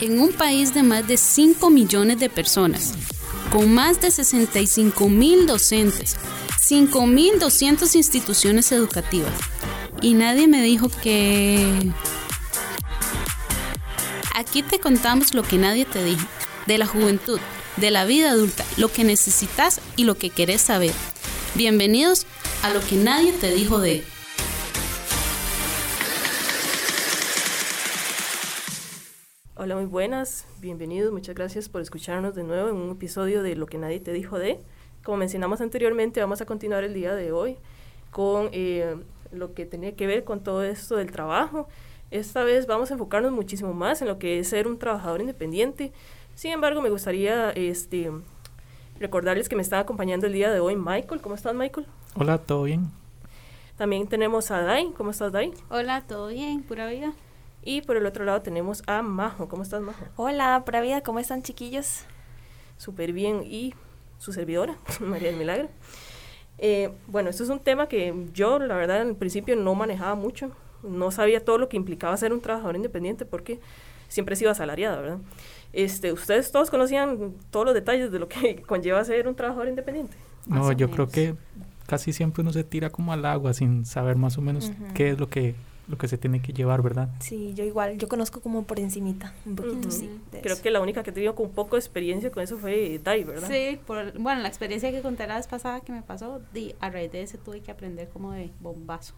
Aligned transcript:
en 0.00 0.20
un 0.20 0.32
país 0.32 0.74
de 0.74 0.82
más 0.82 1.06
de 1.06 1.16
5 1.16 1.70
millones 1.70 2.18
de 2.18 2.28
personas, 2.28 2.94
con 3.52 3.72
más 3.72 4.00
de 4.00 4.10
65 4.10 5.08
mil 5.08 5.46
docentes, 5.46 6.16
5.200 6.60 7.94
instituciones 7.94 8.72
educativas. 8.72 9.32
Y 10.00 10.14
nadie 10.14 10.48
me 10.48 10.62
dijo 10.62 10.88
que... 11.02 11.90
Aquí 14.34 14.62
te 14.62 14.80
contamos 14.80 15.32
lo 15.34 15.42
que 15.44 15.58
nadie 15.58 15.84
te 15.84 16.02
dijo, 16.02 16.26
de 16.66 16.78
la 16.78 16.86
juventud, 16.86 17.38
de 17.76 17.90
la 17.90 18.04
vida 18.04 18.30
adulta, 18.30 18.64
lo 18.76 18.90
que 18.90 19.04
necesitas 19.04 19.80
y 19.96 20.04
lo 20.04 20.16
que 20.16 20.30
querés 20.30 20.60
saber. 20.60 20.92
Bienvenidos 21.54 22.26
a 22.62 22.70
lo 22.70 22.80
que 22.80 22.96
nadie 22.96 23.32
te 23.32 23.54
dijo 23.54 23.78
de... 23.78 24.04
Hola, 29.64 29.76
muy 29.76 29.86
buenas, 29.86 30.46
bienvenidos, 30.60 31.10
muchas 31.10 31.34
gracias 31.34 31.70
por 31.70 31.80
escucharnos 31.80 32.34
de 32.34 32.42
nuevo 32.42 32.68
en 32.68 32.76
un 32.76 32.90
episodio 32.90 33.42
de 33.42 33.56
Lo 33.56 33.64
que 33.64 33.78
nadie 33.78 33.98
te 33.98 34.12
dijo 34.12 34.38
de. 34.38 34.60
Como 35.02 35.16
mencionamos 35.16 35.62
anteriormente, 35.62 36.20
vamos 36.20 36.42
a 36.42 36.44
continuar 36.44 36.84
el 36.84 36.92
día 36.92 37.14
de 37.14 37.32
hoy 37.32 37.56
con 38.10 38.50
eh, 38.52 38.94
lo 39.32 39.54
que 39.54 39.64
tenía 39.64 39.96
que 39.96 40.06
ver 40.06 40.22
con 40.24 40.44
todo 40.44 40.62
esto 40.64 40.96
del 40.96 41.10
trabajo. 41.10 41.66
Esta 42.10 42.44
vez 42.44 42.66
vamos 42.66 42.90
a 42.90 42.92
enfocarnos 42.92 43.32
muchísimo 43.32 43.72
más 43.72 44.02
en 44.02 44.08
lo 44.08 44.18
que 44.18 44.38
es 44.38 44.48
ser 44.48 44.68
un 44.68 44.78
trabajador 44.78 45.22
independiente. 45.22 45.94
Sin 46.34 46.52
embargo, 46.52 46.82
me 46.82 46.90
gustaría 46.90 47.48
este, 47.52 48.12
recordarles 49.00 49.48
que 49.48 49.56
me 49.56 49.62
está 49.62 49.78
acompañando 49.78 50.26
el 50.26 50.34
día 50.34 50.52
de 50.52 50.60
hoy 50.60 50.76
Michael. 50.76 51.22
¿Cómo 51.22 51.36
estás, 51.36 51.54
Michael? 51.54 51.86
Hola, 52.16 52.36
¿todo 52.36 52.64
bien? 52.64 52.90
También 53.78 54.08
tenemos 54.08 54.50
a 54.50 54.60
Dai. 54.60 54.92
¿Cómo 54.94 55.12
estás, 55.12 55.32
Dai? 55.32 55.54
Hola, 55.70 56.04
¿todo 56.06 56.28
bien? 56.28 56.62
Pura 56.64 56.86
vida. 56.86 57.14
Y 57.64 57.80
por 57.80 57.96
el 57.96 58.04
otro 58.04 58.24
lado 58.24 58.42
tenemos 58.42 58.82
a 58.86 59.00
Majo. 59.02 59.48
¿Cómo 59.48 59.62
estás, 59.62 59.80
Majo? 59.80 60.04
Hola, 60.16 60.62
pura 60.66 60.82
vida. 60.82 61.00
¿Cómo 61.00 61.18
están, 61.18 61.42
chiquillos? 61.42 62.04
Súper 62.76 63.12
bien. 63.12 63.42
Y 63.42 63.74
su 64.18 64.32
servidora, 64.32 64.76
María 65.00 65.28
del 65.28 65.38
Milagro. 65.38 65.68
Eh, 66.58 66.92
bueno, 67.06 67.30
esto 67.30 67.42
es 67.42 67.48
un 67.48 67.58
tema 67.58 67.88
que 67.88 68.14
yo, 68.34 68.58
la 68.58 68.76
verdad, 68.76 69.00
en 69.00 69.08
el 69.08 69.16
principio 69.16 69.56
no 69.56 69.74
manejaba 69.74 70.14
mucho. 70.14 70.50
No 70.82 71.10
sabía 71.10 71.42
todo 71.42 71.56
lo 71.56 71.70
que 71.70 71.78
implicaba 71.78 72.14
ser 72.18 72.34
un 72.34 72.42
trabajador 72.42 72.76
independiente 72.76 73.24
porque 73.24 73.60
siempre 74.08 74.34
he 74.34 74.36
sido 74.36 74.50
asalariada, 74.50 75.00
¿verdad? 75.00 75.18
Este, 75.72 76.12
¿Ustedes 76.12 76.52
todos 76.52 76.70
conocían 76.70 77.32
todos 77.50 77.64
los 77.64 77.74
detalles 77.74 78.12
de 78.12 78.18
lo 78.18 78.28
que 78.28 78.62
conlleva 78.66 79.02
ser 79.04 79.26
un 79.26 79.34
trabajador 79.34 79.68
independiente? 79.68 80.16
No, 80.46 80.70
yo 80.72 80.90
creo 80.90 81.08
que 81.08 81.34
casi 81.86 82.12
siempre 82.12 82.42
uno 82.42 82.52
se 82.52 82.62
tira 82.62 82.90
como 82.90 83.14
al 83.14 83.24
agua 83.24 83.54
sin 83.54 83.86
saber 83.86 84.16
más 84.16 84.36
o 84.36 84.42
menos 84.42 84.70
qué 84.94 85.10
es 85.10 85.18
lo 85.18 85.30
que 85.30 85.54
lo 85.88 85.98
que 85.98 86.08
se 86.08 86.18
tiene 86.18 86.40
que 86.40 86.52
llevar, 86.52 86.82
¿verdad? 86.82 87.08
Sí, 87.20 87.52
yo 87.54 87.64
igual, 87.64 87.98
yo 87.98 88.08
conozco 88.08 88.40
como 88.40 88.64
por 88.64 88.80
encimita, 88.80 89.34
un 89.44 89.56
poquito, 89.56 89.90
sí. 89.90 90.10
Creo 90.42 90.60
que 90.60 90.70
la 90.70 90.80
única 90.80 91.02
que 91.02 91.10
he 91.10 91.12
tenido 91.12 91.34
con 91.34 91.46
un 91.46 91.52
poco 91.52 91.76
de 91.76 91.80
experiencia 91.80 92.30
con 92.30 92.42
eso 92.42 92.58
fue 92.58 93.00
Dai, 93.02 93.24
¿verdad? 93.24 93.48
Sí, 93.48 93.78
por, 93.86 94.18
bueno, 94.18 94.40
la 94.42 94.48
experiencia 94.48 94.90
que 94.90 95.02
conté 95.02 95.26
la 95.26 95.36
vez 95.36 95.46
pasada 95.46 95.80
que 95.80 95.92
me 95.92 96.02
pasó, 96.02 96.40
di, 96.52 96.74
a 96.80 96.90
raíz 96.90 97.12
de 97.12 97.22
ese 97.22 97.38
tuve 97.38 97.60
que 97.60 97.70
aprender 97.70 98.08
como 98.08 98.32
de 98.32 98.50
bombazo. 98.60 99.14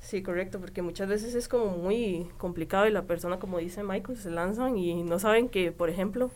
Sí, 0.00 0.22
correcto, 0.22 0.58
porque 0.58 0.82
muchas 0.82 1.08
veces 1.08 1.34
es 1.34 1.48
como 1.48 1.76
muy 1.76 2.28
complicado 2.36 2.88
y 2.88 2.90
la 2.90 3.02
persona, 3.02 3.38
como 3.38 3.58
dice 3.58 3.84
Michael, 3.84 4.18
se 4.18 4.30
lanzan 4.30 4.76
y 4.76 5.02
no 5.04 5.18
saben 5.18 5.48
que, 5.48 5.70
por 5.70 5.90
ejemplo, 5.90 6.30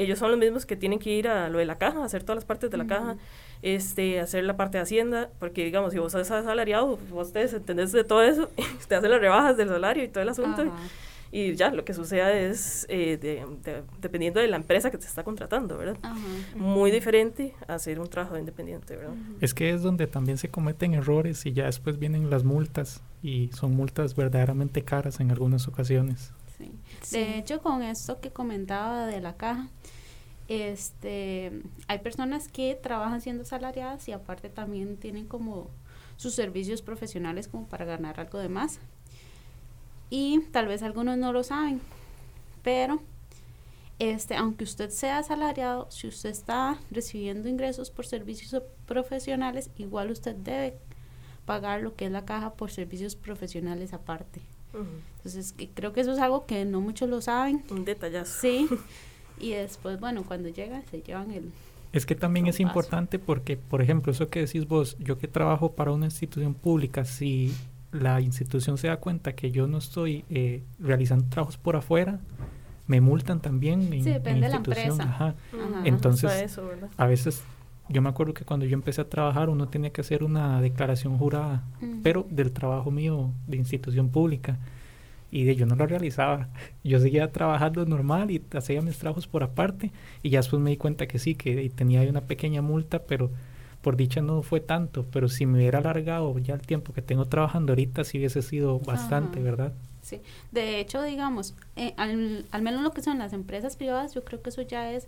ellos 0.00 0.18
son 0.18 0.30
los 0.30 0.40
mismos 0.40 0.66
que 0.66 0.76
tienen 0.76 0.98
que 0.98 1.10
ir 1.10 1.28
a 1.28 1.48
lo 1.48 1.58
de 1.58 1.66
la 1.66 1.76
caja, 1.76 2.04
hacer 2.04 2.22
todas 2.22 2.36
las 2.36 2.44
partes 2.44 2.70
de 2.70 2.78
la 2.78 2.86
caja, 2.86 3.16
este, 3.62 4.20
hacer 4.20 4.44
la 4.44 4.56
parte 4.56 4.78
de 4.78 4.82
Hacienda, 4.82 5.30
porque 5.38 5.64
digamos, 5.64 5.92
si 5.92 5.98
vos 5.98 6.12
sos 6.12 6.30
asalariado, 6.30 6.98
vos 7.10 7.32
te 7.32 7.42
entendés 7.42 7.92
de 7.92 8.04
todo 8.04 8.22
eso, 8.22 8.48
te 8.88 8.94
hacen 8.94 9.10
las 9.10 9.20
rebajas 9.20 9.56
del 9.56 9.68
salario 9.68 10.02
y 10.04 10.08
todo 10.08 10.22
el 10.22 10.30
asunto. 10.30 10.72
Y, 11.32 11.54
ya, 11.54 11.70
lo 11.70 11.84
que 11.84 11.94
sucede 11.94 12.50
es, 12.50 12.86
eh, 12.88 13.44
dependiendo 14.00 14.40
de 14.40 14.48
la 14.48 14.56
empresa 14.56 14.90
que 14.90 14.98
te 14.98 15.06
está 15.06 15.22
contratando, 15.22 15.78
¿verdad? 15.78 15.96
Muy 16.56 16.90
diferente 16.90 17.54
a 17.68 17.74
hacer 17.74 18.00
un 18.00 18.08
trabajo 18.08 18.36
independiente, 18.36 18.96
¿verdad? 18.96 19.14
Es 19.40 19.54
que 19.54 19.70
es 19.70 19.82
donde 19.82 20.08
también 20.08 20.38
se 20.38 20.48
cometen 20.48 20.94
errores 20.94 21.46
y 21.46 21.52
ya 21.52 21.66
después 21.66 22.00
vienen 22.00 22.30
las 22.30 22.42
multas 22.42 23.02
y 23.22 23.50
son 23.52 23.76
multas 23.76 24.16
verdaderamente 24.16 24.82
caras 24.82 25.20
en 25.20 25.30
algunas 25.30 25.68
ocasiones. 25.68 26.32
De 27.10 27.38
hecho, 27.38 27.60
con 27.60 27.82
esto 27.82 28.20
que 28.20 28.30
comentaba 28.30 29.06
de 29.06 29.20
la 29.20 29.36
caja, 29.36 29.68
este, 30.48 31.52
hay 31.86 31.98
personas 32.00 32.48
que 32.48 32.74
trabajan 32.74 33.20
siendo 33.20 33.44
salariadas 33.44 34.08
y 34.08 34.12
aparte 34.12 34.48
también 34.48 34.96
tienen 34.96 35.26
como 35.26 35.70
sus 36.16 36.34
servicios 36.34 36.82
profesionales 36.82 37.48
como 37.48 37.66
para 37.66 37.84
ganar 37.84 38.18
algo 38.20 38.38
de 38.38 38.48
más. 38.48 38.80
Y 40.10 40.40
tal 40.50 40.66
vez 40.66 40.82
algunos 40.82 41.16
no 41.18 41.32
lo 41.32 41.44
saben, 41.44 41.80
pero 42.62 43.00
este, 44.00 44.34
aunque 44.34 44.64
usted 44.64 44.90
sea 44.90 45.18
asalariado, 45.18 45.90
si 45.90 46.08
usted 46.08 46.30
está 46.30 46.78
recibiendo 46.90 47.48
ingresos 47.48 47.90
por 47.90 48.06
servicios 48.06 48.62
profesionales, 48.86 49.70
igual 49.76 50.10
usted 50.10 50.34
debe 50.34 50.78
pagar 51.44 51.82
lo 51.82 51.94
que 51.94 52.06
es 52.06 52.10
la 52.10 52.24
caja 52.24 52.54
por 52.54 52.70
servicios 52.70 53.14
profesionales 53.14 53.92
aparte. 53.92 54.40
Entonces, 55.16 55.54
creo 55.74 55.92
que 55.92 56.00
eso 56.00 56.12
es 56.12 56.18
algo 56.18 56.46
que 56.46 56.64
no 56.64 56.80
muchos 56.80 57.08
lo 57.08 57.20
saben. 57.20 57.64
Un 57.70 57.84
detallazo. 57.84 58.40
Sí. 58.40 58.68
Y 59.40 59.52
después, 59.52 59.98
bueno, 59.98 60.22
cuando 60.24 60.50
llegan, 60.50 60.84
se 60.90 61.00
llevan 61.00 61.30
el... 61.30 61.50
Es 61.92 62.06
que 62.06 62.14
también 62.14 62.46
es 62.46 62.60
importante 62.60 63.18
porque, 63.18 63.56
por 63.56 63.82
ejemplo, 63.82 64.12
eso 64.12 64.28
que 64.28 64.40
decís 64.40 64.68
vos, 64.68 64.96
yo 65.00 65.18
que 65.18 65.26
trabajo 65.26 65.72
para 65.72 65.92
una 65.92 66.04
institución 66.04 66.54
pública, 66.54 67.04
si 67.04 67.52
la 67.90 68.20
institución 68.20 68.78
se 68.78 68.88
da 68.88 68.98
cuenta 68.98 69.34
que 69.34 69.50
yo 69.50 69.66
no 69.66 69.78
estoy 69.78 70.24
eh, 70.28 70.62
realizando 70.78 71.24
trabajos 71.28 71.56
por 71.56 71.74
afuera, 71.74 72.20
me 72.86 73.00
multan 73.00 73.40
también. 73.40 73.88
sí, 73.90 74.02
depende 74.02 74.46
de 74.46 74.48
la 74.50 74.56
empresa. 74.56 75.02
Ajá. 75.02 75.34
Entonces, 75.84 76.58
a 76.96 77.06
veces, 77.06 77.42
yo 77.90 78.02
me 78.02 78.08
acuerdo 78.08 78.34
que 78.34 78.44
cuando 78.44 78.66
yo 78.66 78.74
empecé 78.74 79.00
a 79.00 79.08
trabajar, 79.08 79.48
uno 79.48 79.68
tenía 79.68 79.90
que 79.90 80.00
hacer 80.00 80.22
una 80.22 80.60
declaración 80.60 81.18
jurada, 81.18 81.64
pero 82.02 82.26
del 82.30 82.52
trabajo 82.52 82.90
mío 82.90 83.30
de 83.48 83.56
institución 83.56 84.10
pública 84.10 84.58
y 85.32 85.44
de 85.44 85.56
yo 85.56 85.66
no 85.66 85.74
lo 85.74 85.86
realizaba. 85.86 86.48
Yo 86.84 86.98
seguía 86.98 87.30
trabajando 87.30 87.84
normal 87.86 88.30
y 88.30 88.42
hacía 88.52 88.82
mis 88.82 88.98
trabajos 88.98 89.26
por 89.26 89.42
aparte 89.42 89.92
y 90.22 90.30
ya 90.30 90.40
después 90.40 90.60
me 90.60 90.70
di 90.70 90.76
cuenta 90.76 91.06
que 91.06 91.18
sí, 91.18 91.34
que 91.34 91.70
tenía 91.70 92.02
una 92.02 92.22
pequeña 92.22 92.62
multa, 92.62 93.00
pero 93.00 93.30
por 93.80 93.96
dicha 93.96 94.20
no 94.20 94.42
fue 94.42 94.60
tanto, 94.60 95.06
pero 95.10 95.28
si 95.28 95.46
me 95.46 95.58
hubiera 95.58 95.78
alargado 95.78 96.36
ya 96.38 96.54
el 96.54 96.62
tiempo 96.62 96.92
que 96.92 97.02
tengo 97.02 97.26
trabajando 97.26 97.72
ahorita, 97.72 98.04
sí 98.04 98.18
hubiese 98.18 98.42
sido 98.42 98.78
bastante, 98.80 99.40
¿verdad? 99.40 99.72
Sí, 100.02 100.20
de 100.50 100.80
hecho, 100.80 101.02
digamos, 101.02 101.54
eh, 101.76 101.94
al, 101.96 102.44
al 102.50 102.62
menos 102.62 102.82
lo 102.82 102.90
que 102.90 103.02
son 103.02 103.18
las 103.18 103.32
empresas 103.32 103.76
privadas, 103.76 104.14
yo 104.14 104.24
creo 104.24 104.42
que 104.42 104.50
eso 104.50 104.62
ya 104.62 104.92
es, 104.92 105.06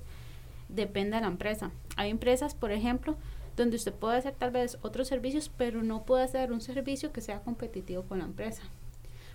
depende 0.75 1.17
de 1.17 1.23
la 1.23 1.29
empresa. 1.29 1.71
Hay 1.97 2.11
empresas, 2.11 2.55
por 2.55 2.73
ejemplo, 2.73 3.17
donde 3.57 3.77
usted 3.77 3.93
puede 3.93 4.19
hacer 4.19 4.35
tal 4.35 4.51
vez 4.51 4.79
otros 4.83 5.09
servicios, 5.09 5.51
pero 5.57 5.83
no 5.83 6.05
puede 6.05 6.25
hacer 6.25 6.53
un 6.53 6.61
servicio 6.61 7.13
que 7.13 7.21
sea 7.21 7.41
competitivo 7.41 8.03
con 8.03 8.19
la 8.19 8.25
empresa. 8.25 8.63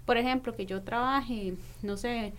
Por 0.05 0.17
ejemplo, 0.17 0.55
que 0.55 0.65
yo 0.65 0.81
trabaje, 0.81 1.53
no 1.83 1.97
sé, 1.97 2.33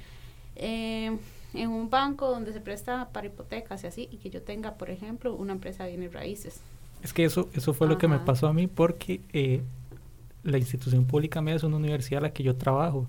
eh, 0.57 1.17
en 1.55 1.71
un 1.71 1.91
banco 1.91 2.29
donde 2.31 2.53
se 2.53 2.61
presta 2.61 3.09
para 3.13 3.27
hipotecas 3.27 3.85
y 3.85 3.87
así, 3.87 4.09
y 4.11 4.17
que 4.17 4.31
yo 4.31 4.43
tenga, 4.43 4.75
por 4.75 4.91
ejemplo, 4.91 5.35
una 5.35 5.53
empresa 5.53 5.85
de 5.85 5.91
bienes 5.91 6.13
raíces. 6.13 6.61
Es 7.03 7.13
que 7.13 7.25
eso, 7.25 7.49
eso 7.55 7.75
fue 7.75 7.87
lo 7.87 7.97
que 7.97 8.09
me 8.09 8.19
pasó 8.19 8.49
a 8.49 8.53
mí 8.53 8.67
porque 8.67 9.21
eh, 9.33 9.63
la 10.43 10.59
institución 10.59 11.05
pública 11.05 11.41
media 11.41 11.57
es 11.57 11.63
una 11.63 11.77
universidad 11.77 12.19
a 12.19 12.23
la 12.23 12.33
que 12.33 12.43
yo 12.43 12.57
trabajo 12.57 13.07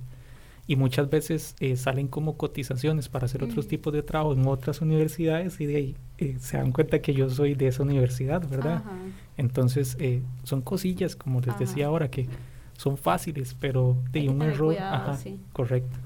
y 0.69 0.75
muchas 0.75 1.09
veces 1.09 1.55
eh, 1.59 1.75
salen 1.75 2.07
como 2.07 2.37
cotizaciones 2.37 3.09
para 3.09 3.25
hacer 3.25 3.43
otros 3.43 3.67
tipos 3.67 3.91
de 3.91 4.03
trabajo 4.03 4.33
en 4.33 4.47
otras 4.47 4.81
universidades 4.81 5.59
y 5.59 5.65
de 5.65 5.75
ahí 5.75 5.95
se 6.39 6.57
dan 6.57 6.71
cuenta 6.71 7.01
que 7.01 7.13
yo 7.13 7.29
soy 7.29 7.55
de 7.55 7.67
esa 7.67 7.83
universidad, 7.83 8.47
¿verdad? 8.47 8.83
Entonces 9.35 9.97
son 10.43 10.61
cosillas, 10.61 11.15
como 11.15 11.41
les 11.41 11.57
decía 11.57 11.87
ahora, 11.87 12.11
que 12.11 12.27
son 12.77 12.97
fáciles, 12.97 13.57
pero 13.59 13.97
de 14.11 14.29
un 14.29 14.43
error. 14.43 14.77
ajá, 14.77 15.17
correcto. 15.53 15.97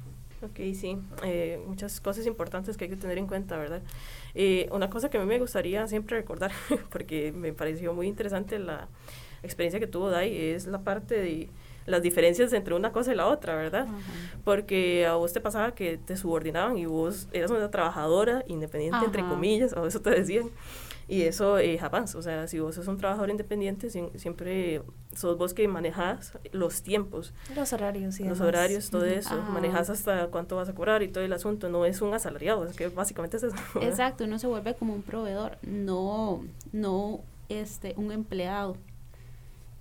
Ok, 0.43 0.59
sí, 0.73 0.97
eh, 1.23 1.61
muchas 1.67 2.01
cosas 2.01 2.25
importantes 2.25 2.75
que 2.75 2.85
hay 2.85 2.89
que 2.89 2.97
tener 2.97 3.17
en 3.17 3.27
cuenta, 3.27 3.57
¿verdad? 3.57 3.81
Eh, 4.33 4.67
una 4.73 4.89
cosa 4.89 5.09
que 5.09 5.17
a 5.17 5.21
mí 5.21 5.25
me 5.25 5.39
gustaría 5.39 5.87
siempre 5.87 6.17
recordar, 6.17 6.51
porque 6.89 7.31
me 7.31 7.53
pareció 7.53 7.93
muy 7.93 8.07
interesante 8.07 8.59
la 8.59 8.89
experiencia 9.41 9.79
que 9.79 9.87
tuvo 9.87 10.09
Dai, 10.09 10.35
es 10.35 10.67
la 10.67 10.79
parte 10.79 11.15
de 11.15 11.49
las 11.85 12.01
diferencias 12.01 12.53
entre 12.53 12.73
una 12.73 12.91
cosa 12.91 13.13
y 13.13 13.15
la 13.15 13.27
otra, 13.27 13.55
¿verdad? 13.55 13.87
Porque 14.43 15.05
a 15.05 15.15
vos 15.15 15.33
te 15.33 15.41
pasaba 15.41 15.75
que 15.75 15.97
te 15.97 16.17
subordinaban 16.17 16.77
y 16.77 16.85
vos 16.85 17.27
eras 17.31 17.51
una 17.51 17.69
trabajadora 17.71 18.43
independiente, 18.47 19.05
entre 19.05 19.23
comillas, 19.23 19.73
o 19.73 19.85
eso 19.85 20.01
te 20.01 20.09
decían. 20.11 20.49
Y 21.07 21.23
eso 21.23 21.57
eh, 21.59 21.77
jamás, 21.77 22.15
o 22.15 22.21
sea, 22.21 22.47
si 22.47 22.59
vos 22.59 22.75
sos 22.75 22.87
un 22.87 22.97
trabajador 22.97 23.29
independiente, 23.29 23.89
siempre 23.89 24.81
sos 25.13 25.37
vos 25.37 25.53
que 25.53 25.67
manejas 25.67 26.33
los 26.53 26.81
tiempos. 26.81 27.33
Los 27.55 27.73
horarios, 27.73 28.15
sí. 28.15 28.23
Los 28.23 28.39
horarios, 28.39 28.89
todo 28.89 29.05
eso. 29.05 29.35
Manejas 29.41 29.89
hasta 29.89 30.27
cuánto 30.27 30.55
vas 30.55 30.69
a 30.69 30.73
cobrar 30.73 31.03
y 31.03 31.09
todo 31.09 31.23
el 31.23 31.33
asunto. 31.33 31.67
No 31.67 31.85
es 31.85 32.01
un 32.01 32.13
asalariado, 32.13 32.65
es 32.65 32.77
que 32.77 32.87
básicamente 32.87 33.37
es 33.37 33.43
eso. 33.43 33.55
Exacto, 33.81 34.23
uno 34.23 34.39
se 34.39 34.47
vuelve 34.47 34.75
como 34.75 34.93
un 34.93 35.03
proveedor, 35.03 35.57
no, 35.61 36.45
no 36.71 37.19
este, 37.49 37.93
un 37.97 38.11
empleado, 38.11 38.77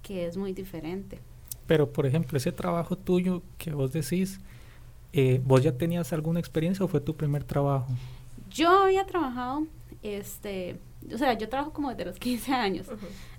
que 0.03 0.27
es 0.27 0.37
muy 0.37 0.53
diferente. 0.53 1.21
Pero, 1.67 1.93
por 1.93 2.07
ejemplo, 2.07 2.37
ese 2.37 2.53
trabajo 2.53 2.97
tuyo 2.97 3.43
que 3.59 3.73
vos 3.73 3.93
decís, 3.93 4.41
eh, 5.13 5.41
¿vos 5.45 5.63
ya 5.63 5.73
tenías 5.77 6.13
alguna 6.13 6.41
experiencia 6.41 6.85
o 6.85 6.89
fue 6.89 7.01
tu 7.01 7.15
primer 7.15 7.45
trabajo? 7.45 7.87
Yo 8.51 8.69
había 8.71 9.07
trabajado, 9.07 9.67
este, 10.03 10.79
o 11.13 11.19
sea, 11.19 11.35
yo 11.35 11.49
trabajo 11.49 11.73
como 11.73 11.91
desde 11.91 12.05
los 12.05 12.19
15 12.19 12.53
años. 12.53 12.87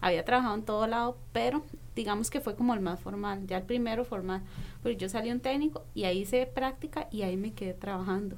Había 0.02 0.24
trabajado 0.24 0.56
en 0.56 0.64
todo 0.64 0.88
lado, 0.88 1.18
pero 1.31 1.64
digamos 1.96 2.30
que 2.30 2.42
fue 2.42 2.56
como 2.56 2.74
el 2.74 2.80
más 2.80 3.00
formal, 3.00 3.46
ya 3.48 3.58
el 3.58 3.64
primero 3.64 4.06
formal. 4.06 4.42
Pero 4.81 4.98
yo 4.98 5.10
salí 5.10 5.31
un 5.31 5.40
técnico 5.40 5.84
y 5.94 6.06
ahí 6.06 6.22
hice 6.22 6.46
práctica 6.46 7.08
y 7.12 7.24
ahí 7.24 7.38
me 7.38 7.54
quedé 7.54 7.74
trabajando. 7.74 8.38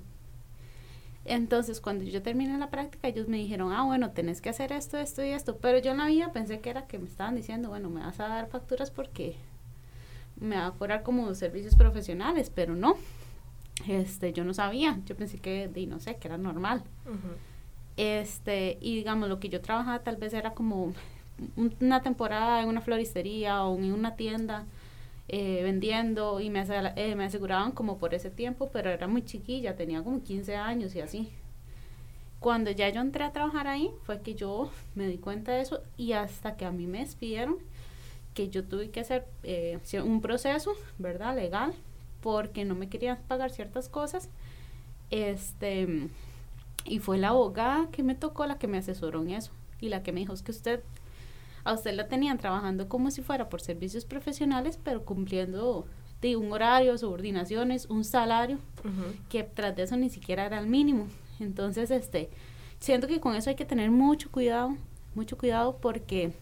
Entonces, 1.26 1.82
cuando 1.82 2.06
yo 2.06 2.22
terminé 2.22 2.56
la 2.60 2.70
práctica, 2.70 3.08
ellos 3.08 3.28
me 3.28 3.38
dijeron, 3.38 3.74
ah, 3.74 3.84
bueno, 3.84 4.12
tenés 4.12 4.42
que 4.42 4.50
hacer 4.50 4.72
esto, 4.72 5.00
esto 5.00 5.26
y 5.26 5.30
esto. 5.30 5.58
Pero 5.58 5.80
yo 5.80 5.92
en 5.92 5.98
la 5.98 6.06
vida 6.06 6.32
pensé 6.32 6.60
que 6.60 6.70
era 6.70 6.86
que 6.86 7.00
me 7.00 7.08
estaban 7.08 7.36
diciendo, 7.36 7.70
bueno, 7.70 7.90
me 7.90 8.02
vas 8.02 8.20
a 8.20 8.28
dar 8.28 8.48
facturas 8.48 8.92
porque 8.92 9.36
me 10.40 10.58
va 10.58 10.68
a 10.68 10.72
cobrar 10.72 11.04
como 11.04 11.34
servicios 11.36 11.76
profesionales, 11.76 12.52
pero 12.54 12.76
no. 12.76 12.98
Este, 13.88 14.34
yo 14.34 14.44
no 14.44 14.54
sabía, 14.54 15.00
yo 15.06 15.16
pensé 15.16 15.38
que, 15.38 15.70
y 15.76 15.86
no 15.86 16.00
sé, 16.00 16.16
que 16.18 16.28
era 16.28 16.38
normal. 16.38 16.84
Este, 17.98 18.78
y 18.82 18.96
digamos, 18.96 19.30
lo 19.30 19.40
que 19.40 19.50
yo 19.50 19.62
trabajaba 19.62 20.00
tal 20.00 20.18
vez 20.18 20.34
era 20.34 20.52
como 20.52 20.94
una 21.80 22.02
temporada 22.02 22.62
en 22.62 22.70
una 22.70 22.82
floristería 22.82 23.64
o 23.64 23.78
en 23.78 23.94
una 23.94 24.16
tienda 24.16 24.66
eh, 25.28 25.62
vendiendo 25.64 26.40
y 26.40 26.50
me, 26.50 26.64
eh, 26.96 27.16
me 27.16 27.26
aseguraban 27.26 27.72
como 27.72 27.98
por 27.98 28.14
ese 28.14 28.30
tiempo, 28.30 28.70
pero 28.72 28.90
era 28.92 29.08
muy 29.08 29.24
chiquilla, 29.24 29.76
tenía 29.76 30.04
como 30.04 30.24
15 30.24 30.56
años 30.56 30.96
y 30.96 31.02
así. 31.02 31.30
Cuando 32.40 32.70
ya 32.70 32.90
yo 32.90 33.02
entré 33.02 33.24
a 33.24 33.32
trabajar 33.32 33.68
ahí, 33.68 33.90
fue 34.04 34.22
que 34.22 34.36
yo 34.36 34.70
me 34.94 35.08
di 35.08 35.18
cuenta 35.18 35.54
de 35.54 35.62
eso 35.62 35.82
y 35.98 36.12
hasta 36.12 36.58
que 36.58 36.66
a 36.66 36.72
mí 36.72 36.86
me 36.86 37.00
despidieron, 37.00 37.58
que 38.36 38.50
yo 38.50 38.64
tuve 38.66 38.92
que 38.92 39.00
hacer 39.00 39.26
eh, 39.42 39.80
un 40.04 40.22
proceso, 40.22 40.74
¿verdad? 41.00 41.36
Legal, 41.36 41.74
porque 42.22 42.66
no 42.66 42.76
me 42.76 42.90
querían 42.90 43.18
pagar 43.28 43.50
ciertas 43.50 43.90
cosas. 43.90 44.30
Este, 45.10 46.10
y 46.84 47.00
fue 47.00 47.18
la 47.18 47.30
abogada 47.30 47.90
que 47.92 48.04
me 48.04 48.14
tocó 48.14 48.46
la 48.46 48.60
que 48.60 48.68
me 48.68 48.78
asesoró 48.78 49.24
en 49.24 49.32
eso 49.32 49.52
y 49.80 49.90
la 49.90 50.04
que 50.04 50.12
me 50.12 50.20
dijo 50.20 50.34
es 50.34 50.42
que 50.42 50.52
usted 50.52 50.84
a 51.64 51.74
usted 51.74 51.96
la 51.96 52.08
tenían 52.08 52.38
trabajando 52.38 52.88
como 52.88 53.10
si 53.10 53.24
fuera 53.24 53.50
por 53.50 53.62
servicios 53.62 54.06
profesionales, 54.06 54.78
pero 54.84 55.04
cumpliendo 55.04 55.88
de 56.22 56.36
un 56.36 56.52
horario, 56.52 56.98
subordinaciones, 56.98 57.88
un 57.88 58.04
salario, 58.04 58.60
que 59.30 59.44
tras 59.44 59.76
de 59.76 59.84
eso 59.84 59.98
ni 59.98 60.10
siquiera 60.10 60.46
era 60.46 60.60
el 60.60 60.68
mínimo. 60.68 61.08
Entonces, 61.40 61.90
este, 61.90 62.30
siento 62.80 63.08
que 63.08 63.20
con 63.20 63.36
eso 63.36 63.50
hay 63.50 63.56
que 63.56 63.66
tener 63.66 63.90
mucho 63.90 64.32
cuidado, 64.32 64.76
mucho 65.16 65.38
cuidado 65.38 65.78
porque 65.82 66.34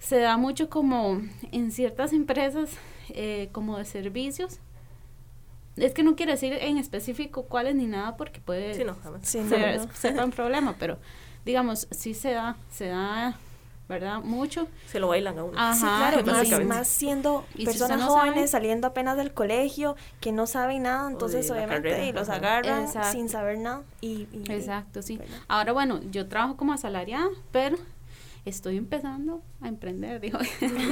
se 0.00 0.18
da 0.18 0.36
mucho 0.36 0.68
como 0.68 1.20
en 1.52 1.70
ciertas 1.70 2.12
empresas 2.12 2.70
eh, 3.10 3.48
como 3.52 3.78
de 3.78 3.84
servicios. 3.84 4.58
Es 5.76 5.94
que 5.94 6.02
no 6.02 6.16
quiero 6.16 6.32
decir 6.32 6.54
en 6.54 6.78
específico 6.78 7.44
cuáles 7.44 7.76
ni 7.76 7.86
nada 7.86 8.16
porque 8.16 8.40
puede 8.40 8.74
ser, 8.74 8.92
un 10.24 10.30
problema, 10.32 10.74
pero 10.78 10.98
digamos, 11.44 11.86
sí 11.90 12.14
se 12.14 12.32
da, 12.32 12.56
se 12.70 12.86
da 12.86 13.38
¿verdad? 13.88 14.22
Mucho. 14.22 14.68
Se 14.86 15.00
lo 15.00 15.08
bailan 15.08 15.36
a 15.38 15.44
uno. 15.44 15.52
claro, 15.52 16.64
más, 16.64 16.86
siendo 16.86 17.44
personas 17.64 18.04
jóvenes 18.04 18.52
saliendo 18.52 18.86
apenas 18.86 19.16
del 19.16 19.34
colegio, 19.34 19.96
que 20.20 20.30
no 20.30 20.46
saben 20.46 20.84
nada, 20.84 21.10
entonces 21.10 21.50
obviamente 21.50 22.06
y 22.06 22.12
los 22.12 22.28
agarran 22.28 22.88
sin 23.10 23.28
saber 23.28 23.58
nada. 23.58 23.82
Y, 24.00 24.28
Exacto, 24.48 25.02
sí. 25.02 25.20
Ahora, 25.48 25.72
bueno, 25.72 26.00
yo 26.10 26.28
trabajo 26.28 26.56
como 26.56 26.72
asalariada, 26.72 27.28
pero 27.50 27.78
estoy 28.44 28.76
empezando 28.76 29.42
a 29.60 29.68
emprender, 29.68 30.20
digo. 30.20 30.38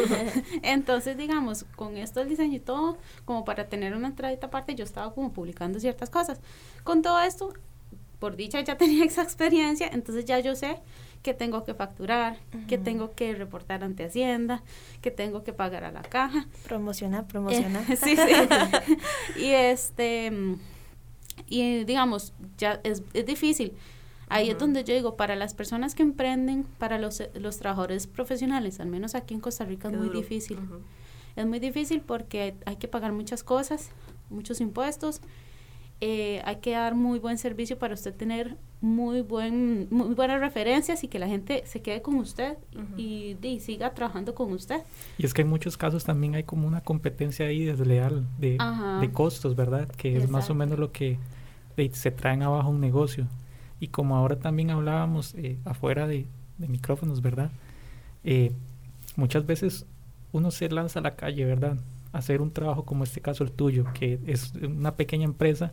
Entonces, 0.63 1.17
digamos, 1.17 1.65
con 1.77 1.97
esto 1.97 2.21
del 2.21 2.29
diseño 2.29 2.57
y 2.57 2.61
todo, 2.61 2.99
como 3.25 3.45
para 3.45 3.69
tener 3.69 3.95
una 3.95 4.09
entradita 4.09 4.49
aparte, 4.49 4.75
yo 4.75 4.85
estaba 4.85 5.15
como 5.15 5.33
publicando 5.33 5.81
ciertas 5.81 6.11
cosas. 6.11 6.41
Con 6.85 7.03
todo 7.03 7.21
esto, 7.21 7.53
por 8.19 8.37
dicha 8.37 8.61
ya 8.61 8.77
tenía 8.79 9.05
esa 9.05 9.23
experiencia, 9.23 9.89
entonces 9.93 10.25
ya 10.25 10.41
yo 10.41 10.55
sé 10.55 10.81
que 11.23 11.35
tengo 11.35 11.65
que 11.65 11.75
facturar, 11.75 12.39
que 12.69 12.79
tengo 12.79 13.13
que 13.15 13.35
reportar 13.35 13.83
ante 13.83 14.05
Hacienda, 14.05 14.63
que 15.03 15.11
tengo 15.11 15.43
que 15.43 15.53
pagar 15.53 15.83
a 15.83 15.91
la 15.91 16.03
caja. 16.03 16.47
Promociona, 16.65 17.27
promociona. 17.27 17.85
sí, 17.87 18.17
sí. 18.17 19.41
y 19.41 19.47
este, 19.47 20.33
y 21.49 21.85
digamos, 21.85 22.35
ya 22.57 22.81
es, 22.85 23.03
es 23.15 23.27
difícil. 23.27 23.75
Ahí 24.31 24.51
es 24.51 24.59
donde 24.59 24.85
yo 24.85 24.95
digo, 24.95 25.17
para 25.17 25.37
las 25.37 25.55
personas 25.55 25.95
que 25.95 26.03
emprenden, 26.03 26.65
para 26.79 26.99
los, 26.99 27.23
los 27.35 27.59
trabajadores 27.59 28.07
profesionales, 28.07 28.81
al 28.81 28.89
menos 28.89 29.15
aquí 29.15 29.35
en 29.35 29.41
Costa 29.41 29.65
Rica 29.65 29.89
es 29.89 29.97
muy 29.97 30.11
difícil. 30.11 30.59
Es 31.37 31.47
muy 31.47 31.61
difícil 31.61 32.01
porque 32.01 32.55
hay 32.67 32.77
que 32.77 32.89
pagar 32.89 33.13
muchas 33.13 33.45
cosas, 33.45 33.91
muchos 34.29 34.61
impuestos, 34.61 35.21
eh, 36.01 36.41
hay 36.45 36.57
que 36.57 36.73
dar 36.73 36.95
muy 36.95 37.19
buen 37.19 37.39
servicio 37.39 37.77
para 37.77 37.95
usted 37.95 38.15
tener 38.15 38.57
muy 38.81 39.23
buen 39.23 39.89
muy 39.91 40.15
buenas 40.15 40.39
referencias 40.39 41.03
y 41.03 41.09
que 41.09 41.19
la 41.19 41.27
gente 41.27 41.65
se 41.67 41.83
quede 41.83 42.03
con 42.03 42.15
usted 42.15 42.57
y, 42.97 43.37
siga 43.61 43.93
trabajando 43.95 44.35
con 44.35 44.53
usted. 44.53 44.83
Y 45.19 45.27
es 45.27 45.35
que 45.35 45.43
en 45.43 45.49
muchos 45.49 45.77
casos 45.77 46.05
también 46.05 46.37
hay 46.37 46.45
como 46.45 46.69
una 46.69 46.83
competencia 46.83 47.47
ahí 47.47 47.65
desleal 47.65 48.25
de, 48.39 48.59
de 49.01 49.11
costos, 49.11 49.57
¿verdad? 49.57 49.89
Que 49.89 50.17
es 50.17 50.31
más 50.31 50.49
o 50.51 50.55
menos 50.55 50.79
lo 50.79 50.93
que 50.93 51.19
se 51.93 52.11
traen 52.13 52.43
abajo 52.43 52.71
un 52.71 52.81
negocio. 52.81 53.27
Y 53.81 53.89
como 53.89 54.17
ahora 54.17 54.39
también 54.39 54.71
hablábamos 54.71 55.35
eh, 55.35 55.59
afuera 55.65 56.07
de, 56.07 56.27
de, 56.59 56.69
micrófonos, 56.69 57.23
¿verdad? 57.23 57.51
Eh, 58.25 58.53
muchas 59.17 59.47
veces 59.47 59.87
uno 60.33 60.51
se 60.51 60.69
lanza 60.69 60.99
a 60.99 61.03
la 61.03 61.15
calle, 61.17 61.45
¿verdad? 61.45 61.79
hacer 62.13 62.41
un 62.41 62.51
trabajo 62.51 62.85
como 62.85 63.05
este 63.05 63.21
caso 63.21 63.45
el 63.45 63.53
tuyo, 63.53 63.85
que 63.95 64.19
es 64.27 64.53
una 64.55 64.97
pequeña 64.97 65.25
empresa 65.25 65.73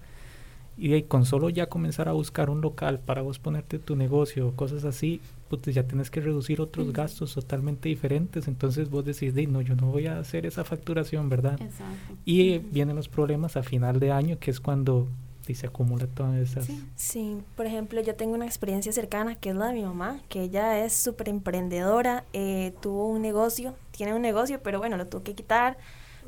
y 0.78 1.04
con 1.04 1.26
solo 1.26 1.50
ya 1.50 1.68
comenzar 1.68 2.10
a 2.10 2.12
buscar 2.12 2.50
un 2.50 2.60
local 2.60 3.00
para 3.00 3.22
vos 3.22 3.40
ponerte 3.40 3.80
tu 3.80 3.96
negocio 3.96 4.50
o 4.50 4.56
cosas 4.56 4.84
así, 4.84 5.22
pues 5.50 5.62
ya 5.74 5.84
tienes 5.84 6.12
que 6.12 6.20
reducir 6.20 6.60
otros 6.60 6.92
gastos 6.92 7.34
totalmente 7.34 7.88
diferentes. 7.88 8.50
Entonces 8.50 8.90
vos 8.90 9.06
decís, 9.06 9.34
no, 9.48 9.62
yo 9.62 9.76
no 9.76 9.88
voy 9.88 10.08
a 10.08 10.20
hacer 10.20 10.46
esa 10.46 10.66
facturación, 10.66 11.30
¿verdad? 11.30 11.62
Exacto. 11.62 12.18
Y 12.26 12.58
vienen 12.58 12.98
los 12.98 13.08
problemas 13.08 13.56
a 13.56 13.64
final 13.64 14.02
de 14.02 14.12
año, 14.12 14.38
que 14.38 14.52
es 14.52 14.60
cuando 14.60 15.08
se 15.54 15.68
acumula 15.68 16.08
todas 16.08 16.36
esas. 16.38 16.68
Sí. 16.96 17.42
por 17.56 17.66
ejemplo, 17.66 18.02
yo 18.02 18.16
tengo 18.16 18.34
una 18.34 18.46
experiencia 18.46 18.92
cercana 18.92 19.36
que 19.36 19.50
es 19.50 19.56
la 19.56 19.68
de 19.68 19.74
mi 19.74 19.84
mamá, 19.84 20.22
que 20.30 20.42
ella 20.42 20.84
es 20.84 20.94
súper 20.94 21.30
emprendedora, 21.30 22.24
eh, 22.34 22.74
tuvo 22.82 23.08
un 23.08 23.22
negocio, 23.22 23.76
tiene 23.92 24.14
un 24.14 24.22
negocio, 24.22 24.62
pero 24.64 24.80
bueno, 24.80 24.98
lo 24.98 25.06
tuvo 25.08 25.24
que 25.24 25.36
quitar 25.36 25.78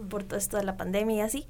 por 0.09 0.23
todo 0.23 0.37
esto 0.37 0.57
de 0.57 0.63
la 0.63 0.77
pandemia 0.77 1.15
y 1.15 1.19
así. 1.21 1.47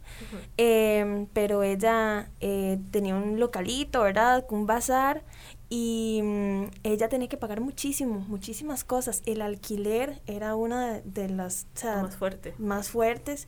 Em, 0.57 1.27
pero 1.33 1.63
ella 1.63 2.29
eh, 2.39 2.79
tenía 2.91 3.15
un 3.15 3.39
localito, 3.39 4.01
¿verdad? 4.01 4.45
Un 4.49 4.65
bazar 4.65 5.23
y 5.69 6.21
mm, 6.23 6.63
ella 6.83 7.09
tenía 7.09 7.27
que 7.27 7.37
pagar 7.37 7.61
muchísimo, 7.61 8.23
muchísimas 8.27 8.83
cosas. 8.83 9.21
El 9.25 9.41
alquiler 9.41 10.21
era 10.25 10.55
una 10.55 11.01
de, 11.01 11.29
las 11.29 11.67
más, 11.83 12.15
fuerte. 12.15 12.53
más 12.57 12.89
fuertes. 12.89 13.47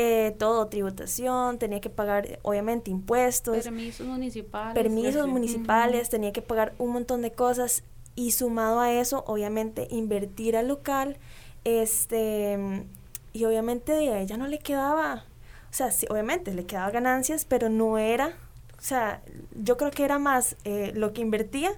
Eh, 0.00 0.36
todo, 0.38 0.68
tributación, 0.68 1.58
tenía 1.58 1.80
que 1.80 1.90
pagar 1.90 2.38
obviamente 2.42 2.90
impuestos. 2.90 3.64
Permisos 3.64 4.06
municipales. 4.06 4.74
Permisos 4.74 5.26
municipales, 5.26 6.08
tenía 6.08 6.32
que 6.32 6.40
pagar 6.40 6.74
un 6.78 6.92
montón 6.92 7.20
de 7.22 7.32
cosas 7.32 7.82
y 8.14 8.30
sumado 8.30 8.80
a 8.80 8.92
eso, 8.92 9.24
obviamente 9.26 9.88
invertir 9.90 10.56
al 10.56 10.68
local, 10.68 11.18
este, 11.64 12.86
y 13.32 13.44
obviamente 13.44 13.92
a 14.12 14.20
ella 14.20 14.36
no 14.36 14.46
le 14.46 14.58
quedaba, 14.58 15.24
o 15.70 15.72
sea, 15.72 15.90
sí, 15.90 16.06
obviamente 16.10 16.54
le 16.54 16.64
quedaba 16.64 16.90
ganancias, 16.90 17.44
pero 17.44 17.68
no 17.68 17.98
era, 17.98 18.36
o 18.78 18.82
sea, 18.82 19.22
yo 19.60 19.76
creo 19.76 19.90
que 19.90 20.04
era 20.04 20.20
más 20.20 20.56
eh, 20.64 20.92
lo 20.94 21.12
que 21.12 21.20
invertía 21.20 21.72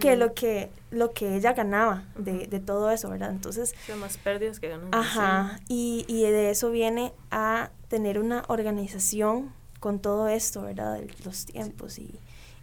que 0.00 0.16
lo 0.16 0.32
que 0.32 0.70
lo 0.90 1.12
que 1.12 1.36
ella 1.36 1.52
ganaba 1.52 2.04
de, 2.16 2.46
de 2.46 2.60
todo 2.60 2.90
eso, 2.90 3.10
¿verdad? 3.10 3.30
Entonces... 3.30 3.74
más 4.00 4.16
pérdidas 4.16 4.58
que 4.58 4.68
ganancias. 4.68 4.94
Ajá, 4.94 5.60
y, 5.68 6.06
y 6.08 6.22
de 6.22 6.50
eso 6.50 6.70
viene 6.70 7.12
a 7.30 7.70
tener 7.88 8.18
una 8.18 8.44
organización 8.48 9.52
con 9.80 10.00
todo 10.00 10.28
esto, 10.28 10.62
¿verdad? 10.62 11.00
los 11.24 11.44
tiempos 11.44 11.98
y, 11.98 12.18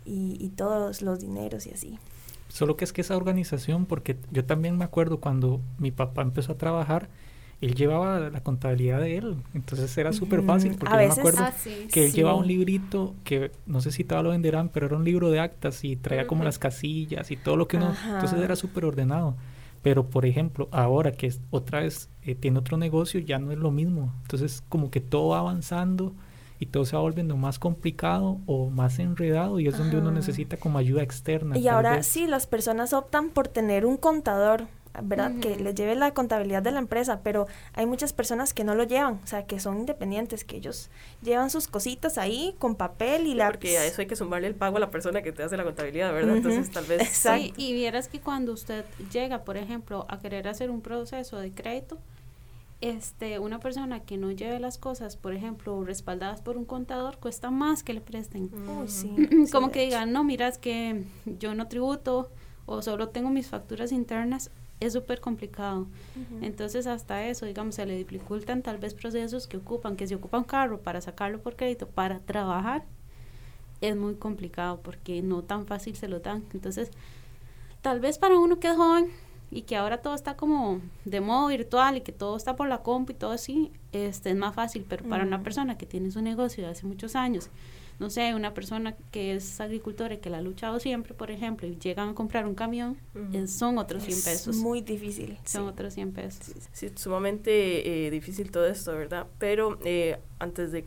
y, 0.06 0.38
y 0.40 0.50
todos 0.50 1.04
los 1.04 1.20
dineros 1.20 1.68
y 1.68 1.72
así. 1.72 2.00
Solo 2.50 2.76
que 2.76 2.86
es 2.86 2.94
que 2.94 3.02
esa 3.02 3.16
organización, 3.16 3.86
porque 3.86 4.18
yo 4.32 4.44
también 4.46 4.78
me 4.78 4.86
acuerdo 4.86 5.20
cuando 5.20 5.62
mi 5.78 5.92
papá 5.92 6.24
empezó 6.24 6.54
a 6.54 6.58
trabajar, 6.58 7.10
él 7.66 7.76
llevaba 7.76 8.30
la 8.30 8.44
contabilidad 8.44 9.00
de 9.00 9.18
él, 9.18 9.38
entonces 9.54 9.98
era 9.98 10.12
súper 10.12 10.44
fácil, 10.44 10.76
porque 10.78 10.94
yo 10.94 10.98
me 10.98 11.06
acuerdo 11.06 11.44
ah, 11.44 11.54
que 11.92 12.06
él 12.06 12.12
llevaba 12.12 12.36
un 12.36 12.48
librito 12.48 13.16
que 13.24 13.52
no 13.66 13.80
sé 13.80 13.92
si 13.92 14.04
todavía 14.04 14.24
lo 14.24 14.30
venderán, 14.32 14.70
pero 14.70 14.88
era 14.88 14.98
un 14.98 15.06
libro 15.06 15.32
de 15.32 15.40
actas 15.40 15.84
y 15.84 15.96
traía 15.96 16.28
como 16.28 16.44
las 16.44 16.60
casillas 16.60 17.32
y 17.32 17.38
todo 17.38 17.56
lo 17.56 17.68
que 17.68 17.78
uno, 17.78 17.96
entonces 18.06 18.40
era 18.40 18.56
súper 18.56 18.86
ordenado. 18.86 19.36
Pero 19.82 20.10
por 20.10 20.26
ejemplo, 20.26 20.70
ahora 20.72 21.12
que 21.12 21.34
otra 21.50 21.82
vez 21.82 22.10
eh, 22.22 22.36
tiene 22.36 22.60
otro 22.60 22.78
negocio, 22.78 23.20
ya 23.20 23.38
no 23.38 23.52
es 23.52 23.58
lo 23.58 23.70
mismo. 23.70 24.14
Entonces 24.22 24.64
como 24.70 24.90
que 24.90 25.02
todo 25.02 25.30
va 25.30 25.40
avanzando 25.40 26.14
y 26.58 26.68
todo 26.68 26.86
se 26.86 26.96
va 26.96 27.02
volviendo 27.02 27.36
más 27.36 27.60
complicado 27.60 28.40
o 28.46 28.70
más 28.70 29.00
enredado 29.00 29.60
y 29.60 29.68
es 29.68 29.78
donde 29.78 29.98
uno 29.98 30.12
necesita 30.12 30.56
como 30.56 30.78
ayuda 30.78 31.04
externa. 31.04 31.58
Y 31.58 31.68
ahora 31.68 32.02
sí, 32.04 32.28
las 32.28 32.48
personas 32.48 32.94
optan 32.94 33.30
por 33.30 33.50
tener 33.50 33.86
un 33.86 33.98
contador 33.98 34.68
¿verdad? 35.02 35.32
Que 35.42 35.56
les 35.56 35.74
lleve 35.76 35.96
la 35.96 36.14
contabilidad 36.14 36.62
de 36.62 36.72
la 36.72 36.80
empresa, 36.80 37.22
pero 37.24 37.48
hay 37.74 37.86
muchas 37.86 38.14
personas 38.14 38.54
que 38.54 38.64
no 38.64 38.76
lo 38.76 38.84
llevan, 38.84 39.20
o 39.24 39.28
sea, 39.28 39.46
que 39.46 39.60
son 39.60 39.80
independientes, 39.80 40.44
que 40.44 40.58
ellos 40.58 40.90
llevan 41.22 41.50
sus 41.50 41.68
cositas 41.68 42.18
ahí 42.18 42.56
con 42.60 42.76
papel 42.76 43.28
y 43.28 43.34
la 43.34 43.48
Porque 43.48 43.78
a 43.78 43.86
eso 43.86 44.02
hay 44.02 44.08
que 44.08 44.16
sumarle 44.16 44.48
el 44.48 44.56
pago 44.56 44.78
a 44.78 44.80
la 44.80 44.92
persona 44.92 45.22
que 45.22 45.32
te 45.32 45.44
hace 45.44 45.58
la 45.58 45.64
contabilidad, 45.64 46.14
¿verdad? 46.14 46.38
Entonces, 46.38 46.70
tal 46.70 46.86
vez... 46.86 47.08
Sí, 47.10 47.54
y 47.58 47.74
vieras 47.74 48.08
que 48.08 48.20
cuando 48.20 48.54
usted 48.54 48.86
llega, 49.12 49.44
por 49.44 49.58
ejemplo, 49.58 50.06
a 50.10 50.20
querer 50.20 50.48
hacer 50.48 50.70
un 50.70 50.82
proceso 50.82 51.38
de 51.38 51.52
crédito, 51.52 51.98
este, 52.82 53.40
una 53.40 53.60
persona 53.60 54.02
que 54.02 54.18
no 54.18 54.32
lleve 54.32 54.60
las 54.60 54.78
cosas, 54.78 55.16
por 55.16 55.34
ejemplo, 55.34 55.84
respaldadas 55.86 56.42
por 56.42 56.58
un 56.58 56.66
contador, 56.66 57.18
cuesta 57.18 57.50
más 57.50 57.82
que 57.82 57.94
le 57.94 58.02
presten. 58.02 58.50
Como 59.52 59.72
que 59.72 59.86
digan, 59.86 60.12
no, 60.12 60.24
miras 60.24 60.58
que 60.58 61.04
yo 61.26 61.56
no 61.56 61.68
tributo 61.70 62.30
o 62.66 62.82
solo 62.82 63.10
tengo 63.10 63.30
mis 63.30 63.48
facturas 63.48 63.94
internas, 63.94 64.52
es 64.80 64.94
súper 64.94 65.22
complicado. 65.22 65.88
Entonces, 66.42 66.88
hasta 66.88 67.28
eso, 67.28 67.46
digamos, 67.46 67.76
se 67.76 67.86
le 67.86 67.98
dificultan 67.98 68.62
tal 68.62 68.78
vez 68.78 68.94
procesos 68.94 69.48
que 69.48 69.58
ocupan, 69.58 69.96
que 69.96 70.08
se 70.08 70.16
ocupa 70.16 70.38
un 70.38 70.44
carro 70.44 70.80
para 70.80 71.02
sacarlo 71.02 71.40
por 71.40 71.56
crédito, 71.56 71.88
para 71.88 72.20
trabajar, 72.20 72.84
es 73.82 73.96
muy 73.96 74.16
complicado 74.16 74.80
porque 74.82 75.22
no 75.22 75.42
tan 75.44 75.66
fácil 75.66 75.96
se 75.96 76.08
lo 76.08 76.20
dan. 76.20 76.44
Entonces, 76.54 76.90
tal 77.82 78.00
vez 78.00 78.18
para 78.18 78.38
uno 78.38 78.60
que 78.60 78.70
es 78.70 78.76
joven, 78.76 79.10
y 79.54 79.64
que 79.64 79.76
ahora 79.76 80.02
todo 80.02 80.16
está 80.16 80.36
como 80.36 80.82
de 81.06 81.22
modo 81.22 81.48
virtual 81.48 81.98
y 81.98 82.02
que 82.02 82.12
todo 82.12 82.36
está 82.36 82.56
por 82.56 82.68
la 82.68 82.80
compu 82.80 83.12
y 83.12 83.16
todo 83.16 83.32
así, 83.32 83.72
este, 83.92 84.32
es 84.32 84.36
más 84.36 84.56
fácil, 84.56 84.86
pero 84.88 85.06
para 85.06 85.24
una 85.24 85.44
persona 85.44 85.78
que 85.78 85.86
tiene 85.86 86.12
su 86.12 86.22
negocio 86.22 86.64
de 86.64 86.72
hace 86.72 86.86
muchos 86.86 87.16
años, 87.16 87.50
no 88.00 88.10
sé, 88.10 88.34
una 88.34 88.54
persona 88.54 88.96
que 89.12 89.36
es 89.36 89.62
agricultora 89.62 90.16
y 90.16 90.18
que 90.18 90.30
la 90.30 90.40
ha 90.40 90.42
luchado 90.42 90.80
siempre, 90.80 91.14
por 91.14 91.30
ejemplo, 91.30 91.68
y 91.68 91.78
llegan 91.78 92.10
a 92.10 92.14
comprar 92.16 92.48
un 92.48 92.56
camión, 92.56 92.98
son 93.48 93.78
otros 93.78 94.04
100 94.04 94.24
pesos. 94.24 94.56
Es 94.56 94.62
muy 94.62 94.82
difícil. 94.82 95.38
Son 95.46 95.68
otros 95.68 95.94
100 95.94 96.12
pesos. 96.12 96.54
Sí, 96.72 96.92
sumamente 96.96 98.08
eh, 98.08 98.12
difícil 98.12 98.52
todo 98.52 98.66
esto, 98.66 98.92
¿verdad? 98.94 99.28
Pero 99.38 99.78
eh, 99.86 100.20
antes 100.40 100.72
de 100.72 100.86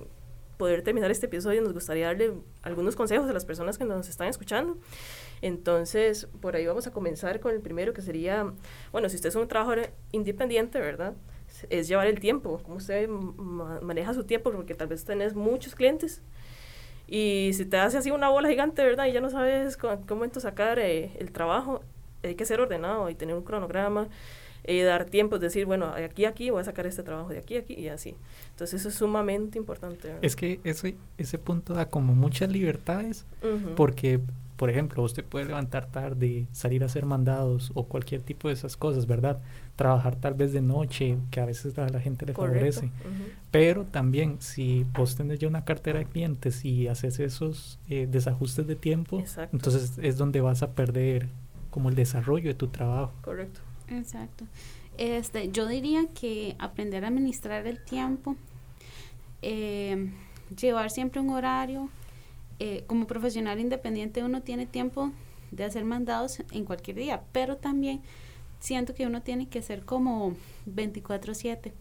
poder 0.56 0.82
terminar 0.82 1.10
este 1.10 1.26
episodio, 1.26 1.62
nos 1.62 1.72
gustaría 1.72 2.06
darle 2.06 2.32
algunos 2.62 2.96
consejos 2.96 3.28
a 3.28 3.32
las 3.32 3.44
personas 3.44 3.78
que 3.78 3.84
nos 3.84 4.08
están 4.08 4.28
escuchando. 4.28 4.78
Entonces, 5.42 6.28
por 6.40 6.56
ahí 6.56 6.66
vamos 6.66 6.86
a 6.86 6.92
comenzar 6.92 7.40
con 7.40 7.52
el 7.52 7.60
primero, 7.60 7.92
que 7.92 8.02
sería, 8.02 8.52
bueno, 8.92 9.08
si 9.08 9.16
usted 9.16 9.28
es 9.28 9.36
un 9.36 9.48
trabajador 9.48 9.90
independiente, 10.12 10.80
¿verdad? 10.80 11.14
Es 11.70 11.88
llevar 11.88 12.06
el 12.06 12.20
tiempo, 12.20 12.60
cómo 12.64 12.76
usted 12.76 13.08
maneja 13.08 14.14
su 14.14 14.24
tiempo, 14.24 14.50
porque 14.50 14.74
tal 14.74 14.88
vez 14.88 15.04
tenés 15.04 15.34
muchos 15.34 15.74
clientes 15.74 16.22
y 17.06 17.52
si 17.54 17.64
te 17.64 17.76
hace 17.76 17.98
así 17.98 18.10
una 18.10 18.28
bola 18.28 18.48
gigante, 18.48 18.82
¿verdad? 18.82 19.06
Y 19.06 19.12
ya 19.12 19.20
no 19.20 19.30
sabes 19.30 19.76
cómo, 19.76 19.96
momento 20.08 20.40
sacar 20.40 20.78
eh, 20.78 21.12
el 21.18 21.30
trabajo, 21.30 21.82
hay 22.22 22.34
que 22.34 22.44
ser 22.44 22.60
ordenado 22.60 23.08
y 23.08 23.14
tener 23.14 23.36
un 23.36 23.44
cronograma 23.44 24.08
y 24.66 24.80
dar 24.80 25.04
tiempo, 25.04 25.36
es 25.36 25.42
decir, 25.42 25.64
bueno, 25.64 25.94
de 25.94 26.04
aquí 26.04 26.24
a 26.24 26.30
aquí 26.30 26.50
voy 26.50 26.60
a 26.60 26.64
sacar 26.64 26.86
este 26.86 27.04
trabajo, 27.04 27.28
de 27.28 27.38
aquí 27.38 27.56
a 27.56 27.60
aquí 27.60 27.74
y 27.74 27.88
así. 27.88 28.16
Entonces 28.50 28.80
eso 28.80 28.88
es 28.88 28.96
sumamente 28.96 29.58
importante. 29.58 30.16
Es 30.22 30.34
que 30.34 30.58
ese, 30.64 30.96
ese 31.18 31.38
punto 31.38 31.74
da 31.74 31.86
como 31.86 32.14
muchas 32.16 32.50
libertades, 32.50 33.24
porque 33.76 34.18
por 34.56 34.70
ejemplo, 34.70 35.02
usted 35.02 35.24
puede 35.24 35.44
levantar 35.44 35.86
tarde, 35.86 36.46
salir 36.52 36.82
a 36.82 36.86
hacer 36.86 37.04
mandados 37.04 37.70
o 37.74 37.84
cualquier 37.84 38.22
tipo 38.22 38.48
de 38.48 38.54
esas 38.54 38.76
cosas, 38.76 39.06
¿verdad? 39.06 39.40
Trabajar 39.76 40.16
tal 40.16 40.34
vez 40.34 40.52
de 40.52 40.62
noche, 40.62 41.18
que 41.30 41.40
a 41.40 41.44
veces 41.44 41.76
a 41.78 41.88
la 41.88 42.00
gente 42.00 42.24
le 42.24 42.32
favorece. 42.32 42.90
Pero 43.50 43.84
también, 43.84 44.36
si 44.40 44.86
vos 44.94 45.14
tenés 45.14 45.38
ya 45.38 45.48
una 45.48 45.64
cartera 45.64 45.98
de 45.98 46.06
clientes 46.06 46.64
y 46.64 46.88
haces 46.88 47.20
esos 47.20 47.78
eh, 47.88 48.08
desajustes 48.10 48.66
de 48.66 48.76
tiempo, 48.76 49.22
entonces 49.52 49.98
es 49.98 50.16
donde 50.16 50.40
vas 50.40 50.62
a 50.62 50.72
perder 50.72 51.28
como 51.70 51.90
el 51.90 51.94
desarrollo 51.94 52.48
de 52.48 52.54
tu 52.54 52.68
trabajo. 52.68 53.12
Correcto. 53.20 53.60
Exacto. 53.88 54.46
Este, 54.96 55.50
yo 55.50 55.66
diría 55.66 56.06
que 56.14 56.56
aprender 56.58 57.04
a 57.04 57.08
administrar 57.08 57.66
el 57.66 57.84
tiempo, 57.84 58.36
eh, 59.42 60.10
llevar 60.58 60.90
siempre 60.90 61.20
un 61.20 61.30
horario, 61.30 61.90
eh, 62.58 62.84
como 62.86 63.06
profesional 63.06 63.60
independiente 63.60 64.22
uno 64.22 64.42
tiene 64.42 64.66
tiempo 64.66 65.12
de 65.50 65.64
hacer 65.64 65.84
mandados 65.84 66.42
en 66.52 66.64
cualquier 66.64 66.96
día, 66.96 67.22
pero 67.32 67.56
también 67.56 68.00
siento 68.60 68.94
que 68.94 69.06
uno 69.06 69.22
tiene 69.22 69.48
que 69.48 69.62
ser 69.62 69.84
como 69.84 70.34
24/7, 70.66 71.72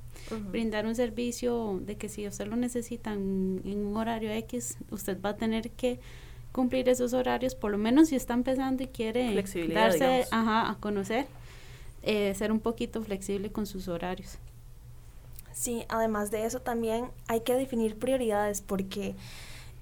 brindar 0.51 0.85
un 0.85 0.95
servicio 0.95 1.79
de 1.85 1.95
que 1.97 2.09
si 2.09 2.27
usted 2.27 2.47
lo 2.47 2.55
necesita 2.55 3.13
en, 3.13 3.61
un 3.65 3.97
horario 3.97 4.31
X, 4.31 4.77
usted 4.91 5.19
va 5.21 5.29
a 5.29 5.37
tener 5.37 5.71
que 5.71 5.99
cumplir 6.51 6.87
esos 6.89 7.13
horarios, 7.13 7.55
por 7.55 7.71
lo 7.71 7.77
menos 7.77 8.09
si 8.09 8.15
está 8.15 8.33
empezando 8.33 8.83
y 8.83 8.87
quiere 8.87 9.33
darse 9.73 10.25
a 10.31 10.77
conocer, 10.79 11.27
eh, 12.03 12.33
ser 12.35 12.51
un 12.51 12.59
poquito 12.59 13.01
flexible 13.01 13.51
con 13.51 13.65
sus 13.65 13.87
horarios. 13.87 14.37
Sí, 15.51 15.85
además 15.87 16.31
de 16.31 16.45
eso 16.45 16.59
también 16.59 17.05
hay 17.27 17.41
que 17.41 17.53
definir 17.53 17.97
prioridades 17.97 18.61
porque 18.61 19.15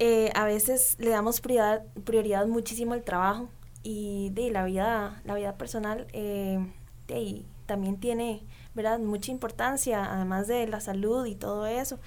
eh, 0.05 0.31
a 0.36 0.43
veces 0.43 0.98
le 1.00 1.12
damos 1.12 1.39
prioridad, 1.39 2.45
muchísimo 2.45 2.93
al 2.93 3.03
trabajo 3.03 3.48
y 3.83 4.31
de 4.31 4.51
la 4.51 4.65
vida, 4.65 5.22
la 5.24 5.33
vida 5.33 5.57
personal 5.57 6.07
eh, 6.12 6.60
también 7.65 7.98
tiene 8.01 8.45
¿verdad? 8.75 9.00
mucha 9.00 9.31
importancia, 9.31 10.03
además 10.03 10.48
de 10.48 10.67
la 10.67 10.81
salud 10.81 11.25
y 11.25 11.36
todo 11.36 11.67
eso. 11.67 12.00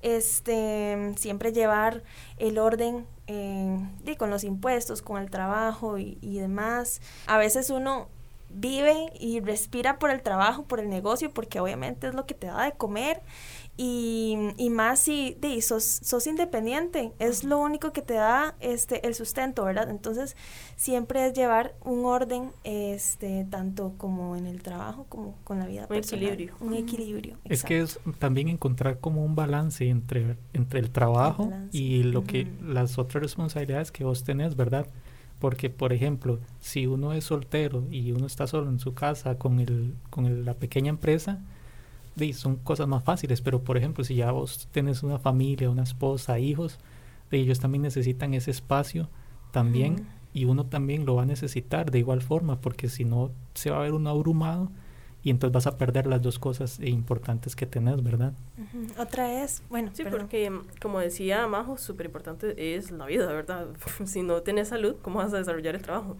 Este, 0.00 1.12
siempre 1.18 1.52
llevar 1.52 2.02
el 2.38 2.56
orden 2.56 3.06
eh, 3.26 3.86
de, 4.02 4.16
con 4.16 4.30
los 4.30 4.44
impuestos, 4.44 5.02
con 5.02 5.20
el 5.20 5.28
trabajo 5.28 5.98
y 5.98 6.38
demás. 6.38 7.02
A 7.26 7.36
veces 7.36 7.68
uno 7.68 8.08
vive 8.54 9.12
y 9.18 9.40
respira 9.40 9.98
por 9.98 10.10
el 10.10 10.22
trabajo, 10.22 10.64
por 10.64 10.80
el 10.80 10.88
negocio, 10.88 11.32
porque 11.32 11.60
obviamente 11.60 12.08
es 12.08 12.14
lo 12.14 12.26
que 12.26 12.34
te 12.34 12.46
da 12.46 12.64
de 12.64 12.72
comer 12.72 13.22
y, 13.76 14.36
y 14.58 14.68
más 14.68 15.00
si 15.00 15.38
sos, 15.62 15.84
sos 15.84 16.26
independiente, 16.26 17.12
es 17.18 17.42
lo 17.42 17.58
único 17.58 17.92
que 17.92 18.02
te 18.02 18.14
da 18.14 18.54
este, 18.60 19.06
el 19.06 19.14
sustento, 19.14 19.64
¿verdad? 19.64 19.88
Entonces, 19.88 20.36
siempre 20.76 21.26
es 21.26 21.32
llevar 21.32 21.74
un 21.82 22.04
orden, 22.04 22.50
este, 22.64 23.46
tanto 23.50 23.94
como 23.96 24.36
en 24.36 24.46
el 24.46 24.62
trabajo 24.62 25.06
como 25.08 25.36
con 25.44 25.58
la 25.58 25.66
vida 25.66 25.86
un 25.88 25.96
Equilibrio. 25.96 26.54
Un 26.60 26.74
equilibrio. 26.74 27.38
Es 27.44 27.64
que 27.64 27.80
es 27.80 27.98
también 28.18 28.48
encontrar 28.48 29.00
como 29.00 29.24
un 29.24 29.34
balance 29.34 29.88
entre, 29.88 30.36
entre 30.52 30.78
el 30.78 30.90
trabajo 30.90 31.50
y 31.70 32.02
lo 32.02 32.24
que 32.24 32.46
las 32.62 32.98
otras 32.98 33.22
responsabilidades 33.22 33.90
que 33.90 34.04
vos 34.04 34.22
tenés, 34.22 34.54
¿verdad? 34.54 34.86
Porque, 35.42 35.70
por 35.70 35.92
ejemplo, 35.92 36.38
si 36.60 36.86
uno 36.86 37.12
es 37.14 37.24
soltero 37.24 37.82
y 37.90 38.12
uno 38.12 38.26
está 38.26 38.46
solo 38.46 38.70
en 38.70 38.78
su 38.78 38.94
casa 38.94 39.38
con, 39.38 39.58
el, 39.58 39.92
con 40.08 40.44
la 40.44 40.54
pequeña 40.54 40.90
empresa, 40.90 41.40
son 42.32 42.54
cosas 42.54 42.86
más 42.86 43.02
fáciles, 43.02 43.40
pero 43.40 43.64
por 43.64 43.76
ejemplo, 43.76 44.04
si 44.04 44.14
ya 44.14 44.30
vos 44.30 44.68
tenés 44.70 45.02
una 45.02 45.18
familia, 45.18 45.68
una 45.68 45.82
esposa, 45.82 46.38
hijos, 46.38 46.78
ellos 47.32 47.58
también 47.58 47.82
necesitan 47.82 48.34
ese 48.34 48.52
espacio 48.52 49.08
también 49.50 50.06
y 50.32 50.44
uno 50.44 50.66
también 50.66 51.06
lo 51.06 51.16
va 51.16 51.24
a 51.24 51.26
necesitar 51.26 51.90
de 51.90 51.98
igual 51.98 52.22
forma, 52.22 52.60
porque 52.60 52.88
si 52.88 53.04
no 53.04 53.32
se 53.54 53.70
va 53.70 53.78
a 53.78 53.82
ver 53.82 53.94
uno 53.94 54.10
abrumado 54.10 54.70
y 55.24 55.30
entonces 55.30 55.52
vas 55.52 55.66
a 55.66 55.78
perder 55.78 56.06
las 56.06 56.20
dos 56.20 56.38
cosas 56.38 56.80
importantes 56.80 57.54
que 57.54 57.64
tenés, 57.64 58.02
¿verdad? 58.02 58.32
Otra 58.98 59.44
es, 59.44 59.62
bueno, 59.70 59.90
sí, 59.92 60.02
porque 60.10 60.52
como 60.80 60.98
decía 60.98 61.46
Majo, 61.46 61.78
súper 61.78 62.06
importante 62.06 62.74
es 62.74 62.90
la 62.90 63.06
vida, 63.06 63.26
¿verdad? 63.32 63.68
si 64.04 64.22
no 64.22 64.42
tienes 64.42 64.68
salud, 64.68 64.96
¿cómo 65.00 65.20
vas 65.20 65.32
a 65.32 65.38
desarrollar 65.38 65.76
el 65.76 65.82
trabajo? 65.82 66.16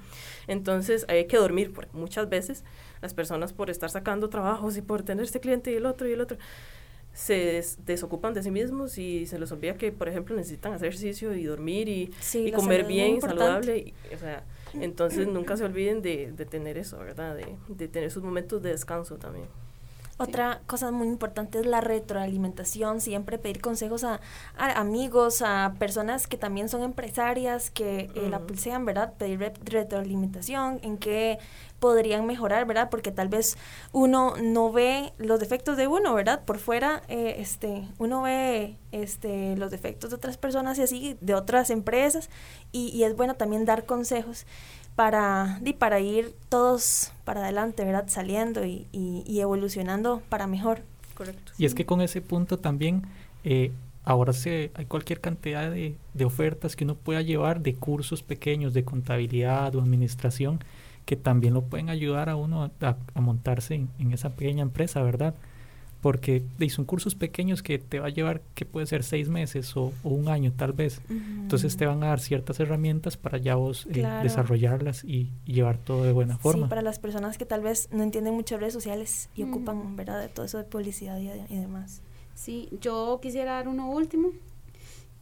Entonces 0.47 1.05
hay 1.09 1.27
que 1.27 1.37
dormir, 1.37 1.73
porque 1.73 1.91
muchas 1.95 2.29
veces 2.29 2.65
las 3.01 3.13
personas 3.13 3.53
por 3.53 3.71
estar 3.71 3.91
sacando 3.91 4.29
trabajos 4.29 4.77
y 4.77 4.83
por 4.83 5.03
tener 5.03 5.25
este 5.25 5.41
cliente 5.41 5.73
y 5.73 5.75
el 5.75 5.87
otro 5.87 6.09
y 6.09 6.13
el 6.13 6.21
otro, 6.21 6.39
se 7.13 7.63
desocupan 7.85 8.35
de 8.35 8.43
sí 8.43 8.51
mismos 8.51 8.97
y 8.99 9.27
se 9.27 9.39
les 9.39 9.51
olvida 9.53 9.75
que, 9.77 9.93
por 9.93 10.09
ejemplo, 10.09 10.35
necesitan 10.37 10.73
hacer 10.73 10.89
ejercicio 10.89 11.35
y 11.35 11.45
dormir 11.45 11.89
y, 11.89 12.11
y 12.35 12.53
comer 12.53 12.85
bien, 12.85 13.21
saludable. 13.21 13.93
o 14.15 14.19
sea, 14.19 14.45
entonces 14.75 15.29
nunca 15.29 15.57
se 15.57 15.65
olviden 15.65 16.03
de, 16.03 16.33
de 16.33 16.47
tener 16.47 16.79
eso, 16.79 16.99
¿verdad? 16.99 17.37
De, 17.37 17.57
de, 17.69 17.89
tener 17.89 18.11
sus 18.11 18.23
momentos 18.23 18.63
de 18.63 18.71
descanso 18.71 19.17
también. 19.17 19.47
Otra 20.19 20.61
cosa 20.67 20.93
muy 20.93 21.09
importante 21.09 21.59
es 21.59 21.67
la 21.67 21.81
retroalimentación, 21.81 23.01
siempre 23.01 23.39
pedir 23.39 23.61
consejos 23.61 24.05
a, 24.05 24.21
amigos, 24.57 25.43
a 25.43 25.75
personas 25.79 26.29
que 26.29 26.37
también 26.37 26.69
son 26.69 26.83
empresarias, 26.83 27.71
que 27.71 28.11
eh, 28.15 28.29
la 28.31 28.41
pulsean, 28.41 28.85
¿verdad? 28.85 29.15
Pedir 29.15 29.53
retroalimentación, 29.65 30.79
en 30.83 30.99
qué 30.99 31.39
podrían 31.83 32.27
mejorar, 32.27 32.65
¿verdad? 32.65 32.91
Porque 32.91 33.11
tal 33.11 33.29
vez 33.29 33.59
uno 33.91 34.35
no 34.41 34.71
ve 34.71 35.13
los 35.19 35.41
defectos 35.41 35.77
de 35.77 35.89
uno, 35.89 36.15
¿verdad? 36.15 36.45
Por 36.45 36.61
fuera, 36.61 37.03
eh, 37.09 37.35
este, 37.39 37.89
uno 37.99 38.23
ve 38.23 38.77
este, 38.93 39.57
los 39.57 39.73
defectos 39.73 40.11
de 40.11 40.17
otras 40.17 40.37
personas 40.37 40.79
y 40.79 40.83
así, 40.83 41.17
de 41.21 41.35
otras 41.35 41.71
empresas, 41.71 42.31
y, 42.71 42.91
y 42.91 43.03
es 43.03 43.17
bueno 43.17 43.35
también 43.35 43.65
dar 43.65 43.85
consejos 43.85 44.47
para, 44.95 45.61
para 45.81 45.99
ir 45.99 46.37
todos 46.49 47.11
para 47.25 47.43
adelante, 47.43 47.85
¿verdad? 47.85 48.05
Saliendo 48.07 48.65
y, 48.65 48.87
y, 48.93 49.41
evolucionando 49.41 50.23
para 50.29 50.47
mejor. 50.47 50.83
Correcto. 51.15 51.51
Y 51.59 51.67
es 51.67 51.75
que 51.75 51.85
con 51.85 52.01
ese 52.01 52.21
punto 52.21 52.61
también, 52.61 53.03
eh, 53.43 53.73
ahora 54.05 54.33
se, 54.33 54.71
hay 54.75 54.85
cualquier 54.85 55.21
cantidad 55.21 55.69
de, 55.69 55.97
de, 56.15 56.25
ofertas 56.25 56.77
que 56.77 56.85
uno 56.85 56.95
pueda 56.95 57.23
llevar 57.23 57.61
de 57.61 57.75
cursos 57.75 58.23
pequeños 58.23 58.73
de 58.73 58.85
contabilidad 58.85 59.75
o 59.75 59.81
administración 59.81 60.61
que 61.05 61.17
también 61.17 61.55
lo 61.55 61.63
pueden 61.63 61.91
ayudar 61.91 62.29
a 62.29 62.37
uno 62.37 62.71
a, 62.81 63.21
montarse 63.21 63.75
en, 63.75 64.13
esa 64.13 64.31
pequeña 64.31 64.63
empresa, 64.63 65.03
¿verdad? 65.03 65.35
Porque 66.01 66.43
son 66.69 66.85
cursos 66.85 67.15
pequeños 67.15 67.63
que 67.63 67.79
te 67.79 68.01
va 68.01 68.07
a 68.07 68.11
llevar, 68.11 68.43
que 68.55 68.65
puede 68.65 68.87
ser 68.87 69.05
seis 69.05 69.29
meses 69.29 69.77
o, 69.77 69.93
un 70.03 70.29
año 70.29 70.53
tal 70.53 70.73
vez. 70.73 71.01
Entonces 71.09 71.77
te 71.77 71.87
van 71.87 72.03
a 72.03 72.09
dar 72.09 72.19
ciertas 72.19 72.59
herramientas 72.59 73.17
para 73.17 73.39
ya 73.39 73.55
vos 73.55 73.87
eh, 73.91 74.05
desarrollarlas 74.23 75.05
y, 75.05 75.31
llevar 75.47 75.77
todo 75.77 76.03
de 76.05 76.13
buena 76.13 76.39
forma. 76.39 76.67
Sí, 76.67 76.71
para 76.71 76.83
las 76.83 76.99
personas 76.99 77.39
que 77.39 77.47
tal 77.47 77.61
vez 77.61 77.89
no 77.93 78.03
entienden 78.03 78.35
mucho 78.35 78.59
redes 78.59 78.73
sociales 78.73 79.29
y 79.37 79.45
ocupan, 79.45 79.97
¿verdad?, 79.97 80.21
de 80.21 80.29
todo 80.29 80.45
eso 80.45 80.59
de 80.59 80.65
publicidad 80.65 81.19
y, 81.19 81.29
y 81.29 81.59
demás. 81.59 82.03
Sí, 82.35 82.69
yo 82.81 83.21
quisiera 83.23 83.53
dar 83.53 83.69
uno 83.69 83.91
último, 83.91 84.31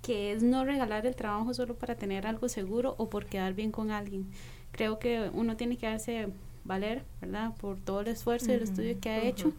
que 0.03 0.33
es 0.33 0.43
no 0.43 0.65
regalar 0.65 1.07
el 1.07 1.15
trabajo 1.15 1.53
solo 1.53 1.75
para 1.75 1.95
tener 1.95 2.27
algo 2.27 2.49
seguro 2.49 2.95
o 2.97 3.11
por 3.11 3.27
quedar 3.27 3.53
bien 3.55 3.71
con 3.71 3.91
alguien. 3.91 4.27
Creo 4.73 4.99
que 4.99 5.31
uno 5.33 5.57
tiene 5.57 5.77
que 5.77 5.87
darse 5.87 6.29
valer, 6.65 7.05
¿verdad? 7.21 7.55
Por 7.57 7.79
todo 7.81 8.00
el 8.00 8.09
esfuerzo 8.09 8.50
y 8.50 8.55
el 8.55 8.62
estudio 8.62 8.99
que 9.00 9.11
ha 9.11 9.23
hecho. 9.23 9.53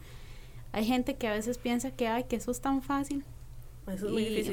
Hay 0.71 0.85
gente 0.85 1.15
que 1.15 1.27
a 1.27 1.33
veces 1.33 1.57
piensa 1.57 1.91
que, 1.91 2.07
ay, 2.07 2.25
que 2.25 2.37
eso 2.37 2.51
es 2.51 2.61
tan 2.61 2.81
fácil. 2.81 3.23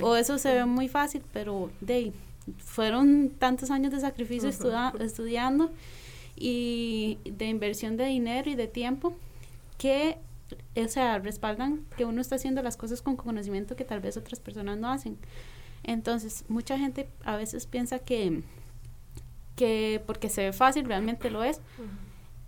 O 0.02 0.16
eso 0.16 0.38
se 0.38 0.52
ve 0.52 0.64
muy 0.64 0.88
fácil, 0.88 1.22
pero 1.32 1.70
de 1.80 2.12
fueron 2.56 3.30
tantos 3.38 3.70
años 3.70 3.92
de 3.92 4.00
sacrificio 4.00 4.48
estudiando 4.48 5.70
y 6.34 7.18
de 7.24 7.46
inversión 7.46 7.98
de 7.98 8.06
dinero 8.06 8.50
y 8.50 8.54
de 8.54 8.66
tiempo 8.66 9.14
que 9.76 10.16
o 10.76 10.88
sea, 10.88 11.18
respaldan 11.18 11.84
que 11.96 12.04
uno 12.04 12.20
está 12.20 12.36
haciendo 12.36 12.62
las 12.62 12.76
cosas 12.76 13.02
con 13.02 13.16
conocimiento 13.16 13.76
que 13.76 13.84
tal 13.84 14.00
vez 14.00 14.16
otras 14.16 14.40
personas 14.40 14.78
no 14.78 14.90
hacen. 14.90 15.18
Entonces, 15.82 16.44
mucha 16.48 16.78
gente 16.78 17.08
a 17.24 17.36
veces 17.36 17.66
piensa 17.66 17.98
que, 17.98 18.42
que 19.58 20.00
porque 20.06 20.28
se 20.30 20.44
ve 20.44 20.52
fácil, 20.52 20.84
realmente 20.86 21.30
lo 21.30 21.42
es, 21.42 21.60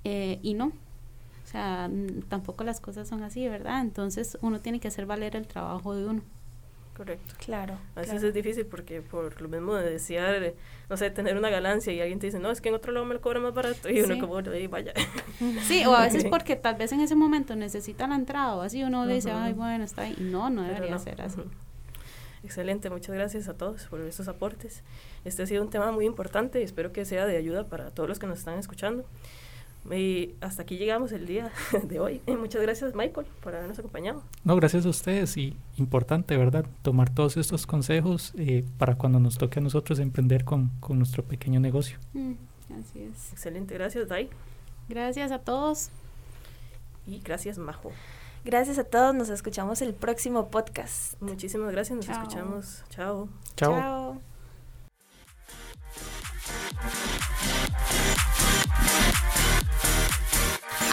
eh, 0.04 0.38
y 0.42 0.54
no. 0.54 0.66
O 0.66 1.46
sea, 1.50 1.90
tampoco 2.28 2.62
las 2.62 2.80
cosas 2.80 3.08
son 3.08 3.24
así, 3.24 3.48
¿verdad? 3.48 3.80
Entonces, 3.80 4.38
uno 4.40 4.60
tiene 4.60 4.78
que 4.78 4.86
hacer 4.86 5.04
valer 5.04 5.34
el 5.34 5.48
trabajo 5.48 5.96
de 5.96 6.06
uno. 6.06 6.22
Correcto. 6.96 7.34
Claro. 7.38 7.78
A 7.96 8.00
veces 8.00 8.22
es 8.22 8.34
difícil 8.34 8.66
porque 8.66 9.00
por 9.00 9.40
lo 9.40 9.48
mismo 9.48 9.74
de 9.74 9.90
desear, 9.90 10.52
no 10.88 10.96
sé, 10.96 11.10
tener 11.10 11.36
una 11.36 11.50
ganancia 11.50 11.92
y 11.92 12.00
alguien 12.00 12.20
te 12.20 12.26
dice, 12.26 12.38
no, 12.38 12.50
es 12.50 12.60
que 12.60 12.68
en 12.68 12.74
otro 12.76 12.92
lado 12.92 13.06
me 13.06 13.14
lo 13.14 13.20
cobra 13.20 13.40
más 13.40 13.54
barato 13.54 13.88
y 13.88 14.02
uno 14.02 14.18
como, 14.20 14.38
ahí 14.38 14.66
vaya. 14.66 14.92
Sí, 15.66 15.84
o 15.86 15.94
a 15.94 16.02
veces 16.02 16.26
porque 16.26 16.56
tal 16.56 16.76
vez 16.76 16.92
en 16.92 17.00
ese 17.00 17.16
momento 17.16 17.56
necesita 17.56 18.06
la 18.06 18.14
entrada 18.14 18.54
o 18.54 18.60
así 18.60 18.84
uno 18.84 19.06
le 19.06 19.14
dice, 19.14 19.32
ay, 19.32 19.54
bueno, 19.54 19.82
está 19.82 20.02
ahí. 20.02 20.14
No, 20.20 20.50
no 20.50 20.62
debería 20.62 20.98
ser 20.98 21.20
así. 21.22 21.40
Excelente, 22.42 22.88
muchas 22.88 23.14
gracias 23.14 23.48
a 23.48 23.54
todos 23.54 23.84
por 23.84 24.00
estos 24.00 24.28
aportes. 24.28 24.82
Este 25.24 25.42
ha 25.42 25.46
sido 25.46 25.62
un 25.62 25.70
tema 25.70 25.92
muy 25.92 26.06
importante 26.06 26.60
y 26.60 26.64
espero 26.64 26.92
que 26.92 27.04
sea 27.04 27.26
de 27.26 27.36
ayuda 27.36 27.64
para 27.64 27.90
todos 27.90 28.08
los 28.08 28.18
que 28.18 28.26
nos 28.26 28.38
están 28.38 28.58
escuchando. 28.58 29.04
Y 29.90 30.34
hasta 30.40 30.62
aquí 30.62 30.76
llegamos 30.76 31.10
el 31.12 31.26
día 31.26 31.50
de 31.82 32.00
hoy. 32.00 32.20
muchas 32.26 32.60
gracias, 32.60 32.94
Michael, 32.94 33.26
por 33.42 33.54
habernos 33.54 33.78
acompañado. 33.78 34.22
No, 34.44 34.56
gracias 34.56 34.84
a 34.84 34.88
ustedes 34.88 35.36
y 35.36 35.56
importante, 35.76 36.36
¿verdad? 36.36 36.66
Tomar 36.82 37.10
todos 37.10 37.36
estos 37.36 37.66
consejos 37.66 38.32
eh, 38.36 38.64
para 38.78 38.96
cuando 38.96 39.20
nos 39.20 39.38
toque 39.38 39.58
a 39.58 39.62
nosotros 39.62 39.98
emprender 39.98 40.44
con, 40.44 40.68
con 40.80 40.98
nuestro 40.98 41.24
pequeño 41.24 41.60
negocio. 41.60 41.98
Mm, 42.12 42.32
así 42.78 43.02
es. 43.02 43.32
Excelente, 43.32 43.74
gracias, 43.74 44.08
Dai. 44.08 44.28
Gracias 44.88 45.32
a 45.32 45.38
todos. 45.38 45.90
Y 47.06 47.20
gracias, 47.20 47.58
Majo. 47.58 47.90
Gracias 48.44 48.78
a 48.78 48.84
todos, 48.84 49.14
nos 49.14 49.28
escuchamos 49.28 49.82
el 49.82 49.94
próximo 49.94 50.50
podcast. 50.50 51.20
Muchísimas 51.20 51.72
gracias, 51.72 51.96
nos 51.96 52.08
escuchamos. 52.08 52.82
Chao. 52.88 53.28
Chao. 53.56 54.20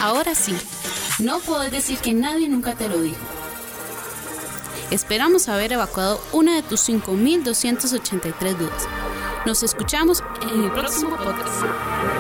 Ahora 0.01 0.35
sí, 0.35 0.55
no 1.19 1.39
puedes 1.39 1.71
decir 1.71 1.97
que 1.99 2.13
nadie 2.13 2.49
nunca 2.49 2.75
te 2.75 2.87
lo 2.87 3.01
dijo. 3.01 3.17
Esperamos 4.91 5.49
haber 5.49 5.73
evacuado 5.73 6.21
una 6.31 6.55
de 6.55 6.63
tus 6.63 6.87
5.283 6.87 8.57
dudas. 8.57 8.87
Nos 9.45 9.63
escuchamos 9.63 10.23
en 10.41 10.63
el 10.63 10.71
próximo 10.71 11.17
podcast. 11.17 12.16